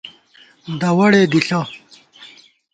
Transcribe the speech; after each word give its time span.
دَوَڑےدِݪہ 0.81 1.59